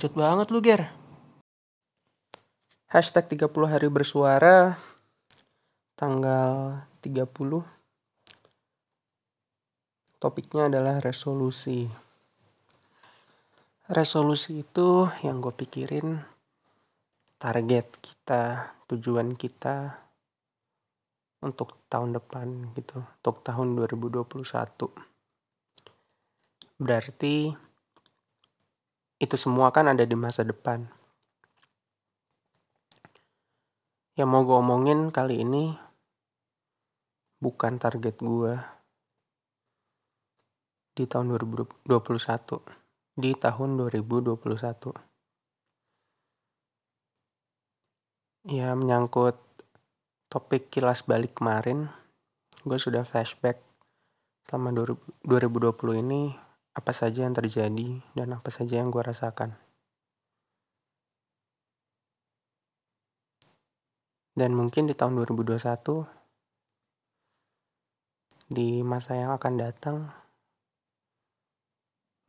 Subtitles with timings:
[0.00, 0.88] Cut banget lu Ger.
[2.88, 4.80] Hashtag 30 hari bersuara
[5.92, 7.28] tanggal 30
[10.16, 11.84] Topiknya adalah resolusi
[13.92, 16.16] Resolusi itu yang gue pikirin
[17.36, 20.00] target kita, tujuan kita
[21.44, 24.24] untuk tahun depan gitu, untuk tahun 2021.
[26.80, 27.68] Berarti
[29.20, 30.88] itu semua kan ada di masa depan.
[34.16, 35.76] Yang mau gue omongin kali ini
[37.36, 38.56] bukan target gue
[40.96, 41.84] di tahun 2021.
[43.20, 44.40] Di tahun 2021.
[48.48, 49.36] Ya menyangkut
[50.32, 51.92] topik kilas balik kemarin,
[52.64, 53.60] gue sudah flashback
[54.48, 56.32] selama 2020 ini
[56.70, 59.58] apa saja yang terjadi dan apa saja yang gue rasakan.
[64.30, 66.06] Dan mungkin di tahun 2021,
[68.48, 70.08] di masa yang akan datang,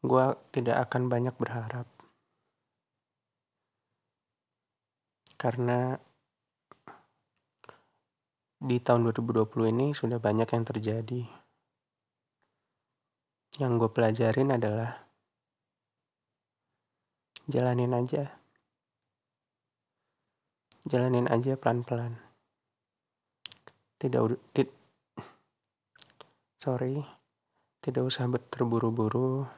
[0.02, 1.88] gue tidak akan banyak berharap.
[5.38, 5.96] Karena
[8.62, 11.41] di tahun 2020 ini sudah banyak yang terjadi
[13.62, 15.06] yang gue pelajarin adalah
[17.46, 18.34] jalanin aja.
[20.90, 22.18] Jalanin aja pelan-pelan.
[24.02, 24.22] Tidak
[24.58, 24.66] tid,
[26.58, 27.22] sorry
[27.82, 29.50] tidak usah terburu-buru.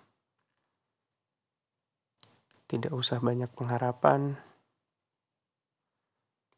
[2.72, 4.40] Tidak usah banyak pengharapan.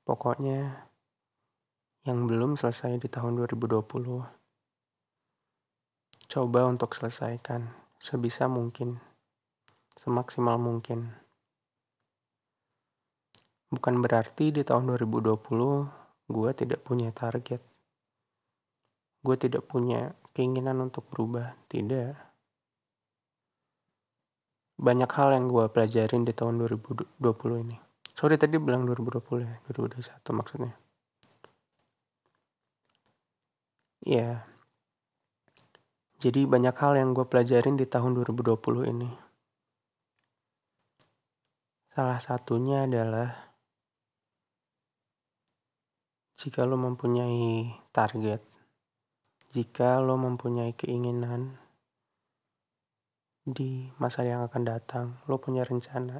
[0.05, 0.85] Pokoknya
[2.05, 4.44] yang belum selesai di tahun 2020
[6.35, 8.99] Coba untuk selesaikan sebisa mungkin,
[10.03, 11.15] semaksimal mungkin.
[13.71, 15.31] Bukan berarti di tahun 2020
[16.27, 17.63] gue tidak punya target.
[19.23, 22.19] Gue tidak punya keinginan untuk berubah, tidak.
[24.75, 27.79] Banyak hal yang gue pelajarin di tahun 2020 ini.
[28.11, 30.75] Sorry tadi bilang 2020 ya, 2021 maksudnya.
[34.03, 34.43] Ya,
[36.15, 39.11] jadi banyak hal yang gue pelajarin di tahun 2020 ini.
[41.91, 43.55] Salah satunya adalah
[46.39, 48.43] jika lo mempunyai target,
[49.55, 51.55] jika lo mempunyai keinginan
[53.45, 56.19] di masa yang akan datang, lo punya rencana.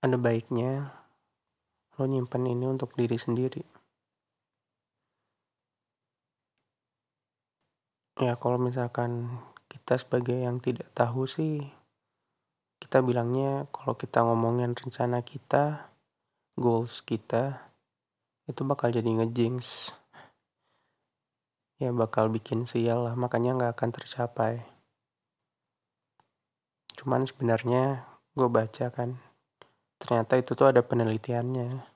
[0.00, 0.88] Ada baiknya
[1.96, 3.71] lo nyimpen ini untuk diri sendiri.
[8.22, 9.34] Ya kalau misalkan
[9.66, 11.66] kita sebagai yang tidak tahu sih,
[12.78, 15.90] kita bilangnya kalau kita ngomongin rencana kita,
[16.54, 17.66] goals kita,
[18.46, 19.90] itu bakal jadi ngejinx.
[21.82, 24.62] Ya bakal bikin sial lah, makanya nggak akan tercapai.
[26.94, 28.06] Cuman sebenarnya
[28.38, 29.18] gue baca kan,
[29.98, 31.90] ternyata itu tuh ada penelitiannya.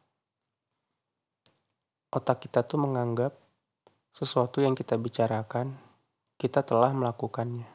[2.10, 3.30] Otak kita tuh menganggap
[4.10, 5.85] sesuatu yang kita bicarakan
[6.36, 7.68] kita telah melakukannya.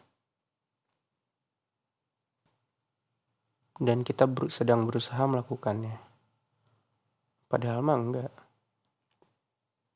[3.81, 5.97] Dan kita ber sedang berusaha melakukannya.
[7.49, 8.33] Padahal mah enggak.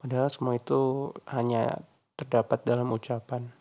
[0.01, 1.85] Padahal semua itu hanya
[2.17, 3.53] terdapat dalam ucapan.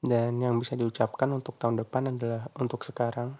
[0.00, 3.36] Dan yang bisa diucapkan untuk tahun depan adalah untuk sekarang.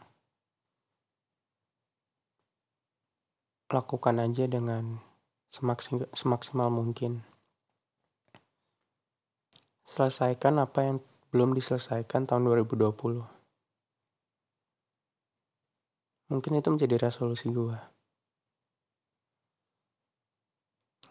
[3.70, 5.09] Lakukan aja dengan
[5.50, 7.26] semaksimal, mungkin.
[9.90, 10.96] Selesaikan apa yang
[11.34, 13.26] belum diselesaikan tahun 2020.
[16.30, 17.74] Mungkin itu menjadi resolusi gue.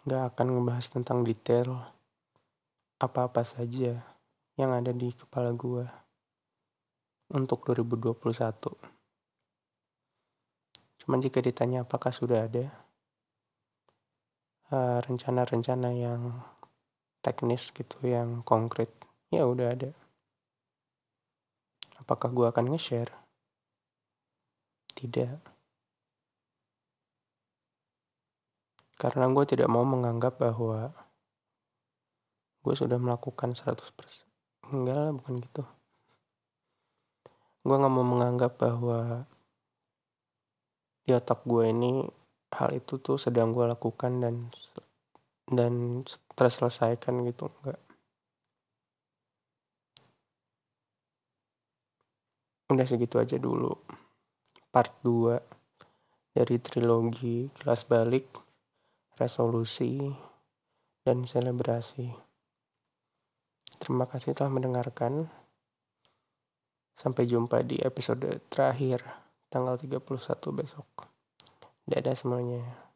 [0.08, 1.76] Gak akan ngebahas tentang detail
[3.04, 4.00] apa-apa saja
[4.56, 5.84] yang ada di kepala gue
[7.36, 8.76] untuk 2021.
[11.04, 12.72] Cuman jika ditanya apakah sudah ada,
[14.70, 16.46] Eh, rencana-rencana yang
[17.26, 18.94] teknis gitu yang konkret
[19.34, 19.90] ya udah ada.
[21.98, 23.10] Apakah gue akan nge-share?
[24.94, 25.42] Tidak.
[28.94, 30.94] Karena gue tidak mau menganggap bahwa
[32.62, 34.30] gue sudah melakukan 100%
[34.70, 35.64] enggak lah bukan gitu.
[37.66, 39.26] Gue gak mau menganggap bahwa
[41.10, 42.19] di otak gue ini
[42.54, 44.36] hal itu tuh sedang gue lakukan dan
[45.50, 46.06] dan
[46.38, 47.82] terselesaikan gitu enggak
[52.70, 53.74] Udah segitu aja dulu.
[54.70, 58.30] Part 2 dari trilogi kelas balik,
[59.18, 60.06] resolusi,
[61.02, 62.14] dan selebrasi.
[63.82, 65.34] Terima kasih telah mendengarkan.
[66.94, 69.02] Sampai jumpa di episode terakhir
[69.50, 70.06] tanggal 31
[70.54, 71.09] besok.
[71.90, 72.89] Dadah semuanya.